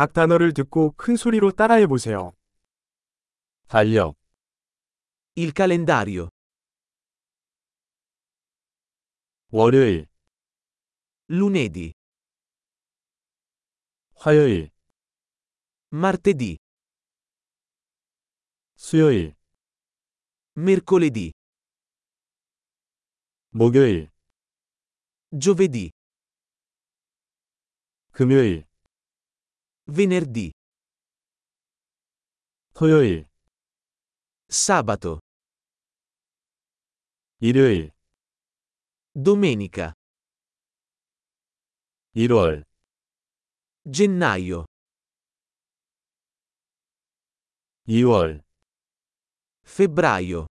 [0.00, 2.32] 각 단어를 듣고 큰 소리로 따라해 보세요.
[3.68, 4.16] 달력,
[5.36, 6.30] Il calendario.
[9.50, 10.06] 월요일,
[11.28, 11.92] Lunedì.
[14.14, 14.70] 화요일,
[15.92, 16.56] Martedì.
[18.76, 19.34] 수요일,
[20.56, 21.32] Mercoledì.
[23.50, 24.10] 목요일,
[25.38, 25.90] Giovedì.
[28.12, 28.69] 금요일,
[29.89, 30.51] Venerdì.
[32.73, 33.27] 토요일,
[34.47, 35.19] Sabato.
[37.39, 37.91] 일요일,
[39.13, 39.93] Domenica.
[42.15, 42.63] 1월,
[43.89, 44.65] Gennaio.
[47.87, 48.41] 2월,
[49.63, 50.47] Febbraio.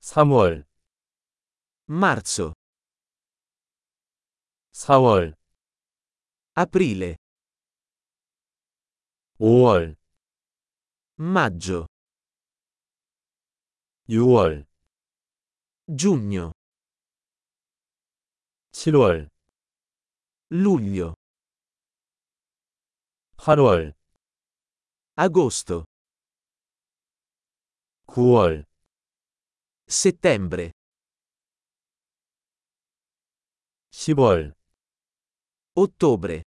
[0.00, 0.64] 3월,
[1.88, 2.52] Marzo.
[4.72, 5.34] 4월,
[6.54, 7.16] Aprile.
[9.40, 9.96] 5월,
[11.16, 11.86] Maggio.
[14.08, 14.66] 6월,
[15.86, 16.52] Giugno.
[18.72, 19.28] 7월,
[20.50, 21.14] Luglio.
[23.36, 23.92] 8월,
[25.14, 25.84] Agosto.
[28.06, 28.64] 9월,
[29.86, 30.72] Settembre.
[33.92, 34.54] 10월,
[35.74, 36.42] Ottobre.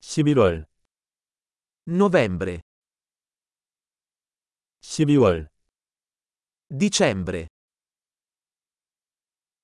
[0.00, 0.66] 11월,
[1.88, 2.62] Novembre.
[4.82, 5.48] 12월.
[6.68, 7.48] Dicembre.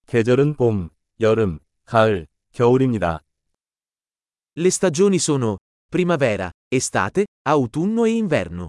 [0.07, 3.21] 계절은 봄, 여름, 가을, 겨울입니다.
[4.57, 8.69] Le stagioni sono primavera, estate, autunno e inverno.